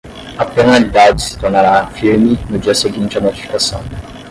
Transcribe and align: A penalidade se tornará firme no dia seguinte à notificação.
A 0.39 0.45
penalidade 0.45 1.21
se 1.21 1.37
tornará 1.37 1.85
firme 1.99 2.33
no 2.49 2.57
dia 2.63 2.73
seguinte 2.83 3.19
à 3.19 3.21
notificação. 3.21 3.81